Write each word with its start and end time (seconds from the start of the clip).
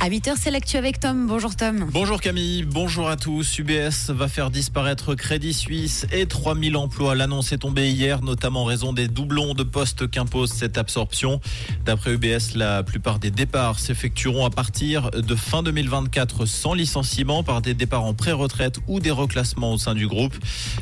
À 0.00 0.10
8h, 0.10 0.34
c'est 0.38 0.52
l'actu 0.52 0.76
avec 0.76 1.00
Tom. 1.00 1.26
Bonjour 1.26 1.56
Tom. 1.56 1.90
Bonjour 1.92 2.20
Camille, 2.20 2.62
bonjour 2.62 3.08
à 3.08 3.16
tous. 3.16 3.58
UBS 3.58 4.10
va 4.10 4.28
faire 4.28 4.52
disparaître 4.52 5.16
Crédit 5.16 5.52
Suisse 5.52 6.06
et 6.12 6.26
3000 6.26 6.76
emplois. 6.76 7.16
L'annonce 7.16 7.50
est 7.50 7.58
tombée 7.58 7.90
hier, 7.90 8.22
notamment 8.22 8.62
en 8.62 8.64
raison 8.64 8.92
des 8.92 9.08
doublons 9.08 9.54
de 9.54 9.64
postes 9.64 10.08
qu'impose 10.08 10.52
cette 10.52 10.78
absorption. 10.78 11.40
D'après 11.84 12.14
UBS, 12.14 12.54
la 12.54 12.84
plupart 12.84 13.18
des 13.18 13.32
départs 13.32 13.80
s'effectueront 13.80 14.46
à 14.46 14.50
partir 14.50 15.10
de 15.10 15.34
fin 15.34 15.64
2024 15.64 16.46
sans 16.46 16.74
licenciement 16.74 17.42
par 17.42 17.60
des 17.60 17.74
départs 17.74 18.04
en 18.04 18.14
pré-retraite 18.14 18.78
ou 18.86 19.00
des 19.00 19.10
reclassements 19.10 19.72
au 19.72 19.78
sein 19.78 19.96
du 19.96 20.06
groupe. 20.06 20.36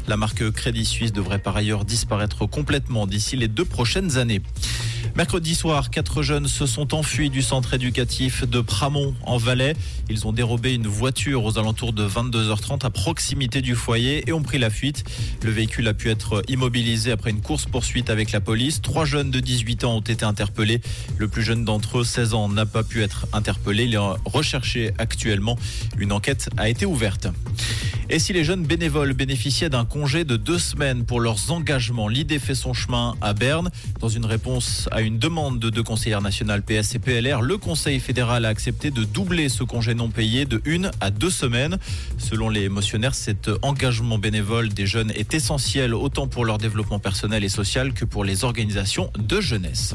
La 0.09 0.19
marque 0.19 0.51
Crédit 0.51 0.85
Suisse 0.85 1.15
devrait 1.15 1.39
par 1.39 1.57
ailleurs 1.57 1.87
disparaître 1.87 2.45
complètement 2.45 3.07
d'ici 3.07 3.37
les 3.37 3.49
deux 3.49 3.65
prochaines 3.65 4.19
années. 4.19 4.43
Mercredi 5.15 5.55
soir, 5.55 5.91
quatre 5.91 6.23
jeunes 6.23 6.47
se 6.47 6.67
sont 6.67 6.95
enfuis 6.95 7.31
du 7.31 7.43
centre 7.43 7.75
éducatif 7.75 8.47
de 8.47 8.61
Pramont 8.61 9.15
en 9.25 9.39
Valais. 9.39 9.75
Ils 10.11 10.27
ont 10.27 10.33
dérobé 10.33 10.75
une 10.75 10.87
voiture 10.87 11.45
aux 11.45 11.59
alentours 11.59 11.93
de 11.93 12.07
22h30 12.07 12.85
à 12.85 12.91
proximité 12.91 13.63
du 13.63 13.75
foyer 13.75 14.29
et 14.29 14.33
ont 14.33 14.43
pris 14.43 14.59
la 14.59 14.71
fuite. 14.71 15.05
Le 15.43 15.51
véhicule 15.51 15.89
a 15.89 15.95
pu 15.95 16.11
être 16.11 16.43
immobilisé 16.49 17.13
après 17.13 17.31
une 17.31 17.41
course-poursuite 17.41 18.11
avec 18.11 18.33
la 18.33 18.41
police. 18.41 18.83
Trois 18.83 19.05
jeunes 19.05 19.31
de 19.31 19.41
18 19.41 19.85
ans 19.85 19.97
ont 19.97 20.01
été 20.01 20.25
interpellés. 20.25 20.81
Le 21.17 21.29
plus 21.29 21.43
jeune 21.43 21.65
d'entre 21.65 22.01
eux, 22.01 22.05
16 22.05 22.35
ans, 22.35 22.49
n'a 22.49 22.67
pas 22.67 22.83
pu 22.83 23.03
être 23.03 23.27
interpellé. 23.33 23.85
Il 23.85 23.95
est 23.95 23.99
recherché 24.25 24.93
actuellement. 24.99 25.59
Une 25.99 26.13
enquête 26.13 26.51
a 26.57 26.69
été 26.69 26.87
ouverte. 26.87 27.29
Et 28.09 28.21
si 28.21 28.33
les 28.33 28.45
jeunes 28.45 28.65
bénévoles 28.65 29.15
bénéficiaient 29.15 29.69
d'un 29.69 29.85
congé 29.85 30.23
de 30.23 30.37
deux 30.37 30.61
semaines 30.61 31.05
pour 31.05 31.21
leurs 31.21 31.51
engagements, 31.51 32.07
l'idée 32.07 32.39
fait 32.39 32.55
son 32.55 32.73
chemin 32.73 33.17
à 33.21 33.33
Berne. 33.33 33.71
Dans 33.99 34.09
une 34.09 34.25
réponse 34.25 34.89
une 35.03 35.19
demande 35.19 35.59
de 35.59 35.71
deux 35.71 35.83
conseillères 35.83 36.23
nationales 36.23 36.63
PS 36.63 36.95
et 36.95 36.99
PLR, 36.99 37.43
le 37.43 37.59
Conseil 37.59 38.01
fédéral 38.01 38.45
a 38.45 38.49
accepté 38.49 38.91
de 38.91 39.05
doubler 39.05 39.49
ce 39.49 39.63
congé 39.63 39.95
non 39.95 40.09
payé 40.09 40.47
de 40.47 40.63
une 40.65 40.91
à 41.01 41.11
deux 41.11 41.31
semaines. 41.31 41.79
Selon 42.19 42.49
les 42.49 42.69
motionnaires, 42.69 43.15
cet 43.15 43.51
engagement 43.63 44.19
bénévole 44.19 44.71
des 44.71 44.87
jeunes 44.87 45.11
est 45.11 45.35
essentiel 45.35 45.95
autant 45.95 46.29
pour 46.29 46.45
leur 46.45 46.59
développement 46.59 46.99
personnel 46.99 47.45
et 47.45 47.49
social 47.49 47.93
que 47.93 48.05
pour 48.05 48.25
les 48.25 48.45
organisations 48.45 49.11
de 49.19 49.41
jeunesse. 49.41 49.95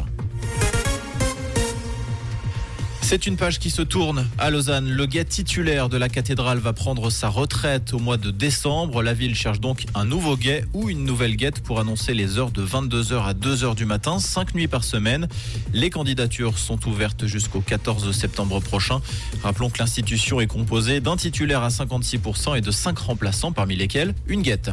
C'est 3.11 3.27
une 3.27 3.35
page 3.35 3.59
qui 3.59 3.71
se 3.71 3.81
tourne 3.81 4.25
à 4.37 4.49
Lausanne. 4.49 4.89
Le 4.89 5.05
guet 5.05 5.25
titulaire 5.25 5.89
de 5.89 5.97
la 5.97 6.07
cathédrale 6.07 6.59
va 6.59 6.71
prendre 6.71 7.09
sa 7.09 7.27
retraite 7.27 7.93
au 7.93 7.99
mois 7.99 8.15
de 8.15 8.31
décembre. 8.31 9.03
La 9.03 9.13
ville 9.13 9.35
cherche 9.35 9.59
donc 9.59 9.83
un 9.95 10.05
nouveau 10.05 10.37
guet 10.37 10.63
ou 10.71 10.87
une 10.87 11.03
nouvelle 11.03 11.35
guette 11.35 11.59
pour 11.61 11.81
annoncer 11.81 12.13
les 12.13 12.37
heures 12.37 12.51
de 12.51 12.65
22h 12.65 13.21
à 13.21 13.33
2h 13.33 13.75
du 13.75 13.83
matin, 13.83 14.17
5 14.17 14.55
nuits 14.55 14.69
par 14.69 14.85
semaine. 14.85 15.27
Les 15.73 15.89
candidatures 15.89 16.57
sont 16.57 16.87
ouvertes 16.87 17.25
jusqu'au 17.25 17.59
14 17.59 18.13
septembre 18.13 18.61
prochain. 18.61 19.01
Rappelons 19.43 19.69
que 19.69 19.79
l'institution 19.79 20.39
est 20.39 20.47
composée 20.47 21.01
d'un 21.01 21.17
titulaire 21.17 21.63
à 21.63 21.67
56% 21.67 22.57
et 22.57 22.61
de 22.61 22.71
5 22.71 22.97
remplaçants, 22.97 23.51
parmi 23.51 23.75
lesquels 23.75 24.15
une 24.27 24.41
guette. 24.41 24.71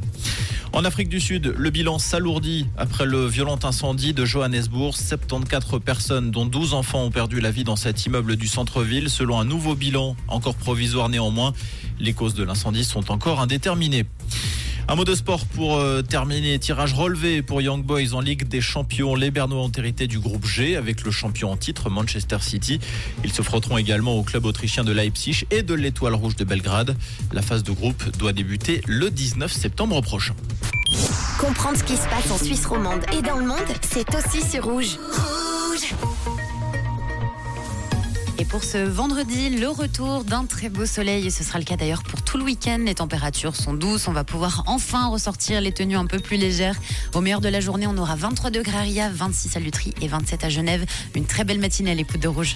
En 0.72 0.84
Afrique 0.84 1.08
du 1.08 1.18
Sud, 1.18 1.54
le 1.56 1.70
bilan 1.70 1.98
s'alourdit 1.98 2.66
après 2.76 3.06
le 3.06 3.26
violent 3.26 3.58
incendie 3.62 4.12
de 4.12 4.24
Johannesburg. 4.24 4.94
74 4.94 5.82
personnes, 5.82 6.30
dont 6.30 6.46
12 6.46 6.74
enfants, 6.74 7.04
ont 7.04 7.10
perdu 7.10 7.40
la 7.40 7.50
vie 7.50 7.64
dans 7.64 7.76
cet 7.76 8.04
immeuble 8.04 8.36
du 8.36 8.46
centre-ville. 8.46 9.08
Selon 9.08 9.40
un 9.40 9.44
nouveau 9.44 9.74
bilan, 9.74 10.14
encore 10.28 10.54
provisoire 10.54 11.08
néanmoins, 11.08 11.52
les 11.98 12.12
causes 12.12 12.34
de 12.34 12.44
l'incendie 12.44 12.84
sont 12.84 13.10
encore 13.10 13.40
indéterminées. 13.40 14.04
Un 14.90 14.96
mot 14.96 15.04
de 15.04 15.14
sport 15.14 15.44
pour 15.44 15.76
euh, 15.76 16.00
terminer. 16.00 16.58
Tirage 16.58 16.94
relevé 16.94 17.42
pour 17.42 17.60
Young 17.60 17.84
Boys 17.84 18.14
en 18.14 18.22
Ligue 18.22 18.48
des 18.48 18.62
Champions. 18.62 19.14
Les 19.14 19.30
Bernois 19.30 19.62
ont 19.62 19.70
hérité 19.76 20.06
du 20.06 20.18
groupe 20.18 20.46
G 20.46 20.76
avec 20.76 21.04
le 21.04 21.10
champion 21.10 21.52
en 21.52 21.58
titre 21.58 21.90
Manchester 21.90 22.38
City. 22.40 22.80
Ils 23.22 23.30
se 23.30 23.42
frotteront 23.42 23.76
également 23.76 24.14
au 24.16 24.22
club 24.22 24.46
autrichien 24.46 24.84
de 24.84 24.92
Leipzig 24.92 25.44
et 25.50 25.62
de 25.62 25.74
l'Étoile 25.74 26.14
Rouge 26.14 26.36
de 26.36 26.44
Belgrade. 26.44 26.96
La 27.32 27.42
phase 27.42 27.64
de 27.64 27.72
groupe 27.72 28.02
doit 28.16 28.32
débuter 28.32 28.80
le 28.86 29.10
19 29.10 29.52
septembre 29.52 30.00
prochain. 30.00 30.34
Comprendre 31.38 31.76
ce 31.78 31.84
qui 31.84 31.96
se 31.96 32.08
passe 32.08 32.30
en 32.30 32.38
Suisse 32.38 32.66
romande 32.66 33.04
et 33.16 33.22
dans 33.22 33.36
le 33.36 33.46
monde, 33.46 33.58
c'est 33.82 34.06
aussi 34.14 34.42
sur 34.42 34.64
Rouge. 34.64 34.98
Rouge 35.12 35.94
Et 38.38 38.44
pour 38.44 38.64
ce 38.64 38.78
vendredi, 38.78 39.50
le 39.50 39.68
retour 39.68 40.24
d'un 40.24 40.46
très 40.46 40.68
beau 40.68 40.86
soleil. 40.86 41.30
Ce 41.30 41.44
sera 41.44 41.58
le 41.58 41.64
cas 41.64 41.76
d'ailleurs 41.76 42.02
pour 42.02 42.22
tout 42.22 42.38
le 42.38 42.44
week-end. 42.44 42.78
Les 42.84 42.94
températures 42.94 43.54
sont 43.54 43.74
douces. 43.74 44.08
On 44.08 44.12
va 44.12 44.24
pouvoir 44.24 44.62
enfin 44.66 45.08
ressortir 45.08 45.60
les 45.60 45.72
tenues 45.72 45.96
un 45.96 46.06
peu 46.06 46.20
plus 46.20 46.36
légères. 46.36 46.76
Au 47.14 47.20
meilleur 47.20 47.40
de 47.40 47.48
la 47.48 47.60
journée, 47.60 47.86
on 47.86 47.96
aura 47.98 48.16
23 48.16 48.50
degrés 48.50 48.78
à 48.78 48.82
Ria, 48.82 49.10
26 49.10 49.56
à 49.56 49.60
Lutry 49.60 49.94
et 50.00 50.08
27 50.08 50.44
à 50.44 50.48
Genève. 50.48 50.86
Une 51.14 51.26
très 51.26 51.44
belle 51.44 51.58
matinée 51.58 51.90
à 51.90 51.94
l'écoute 51.94 52.20
de 52.20 52.28
Rouge. 52.28 52.54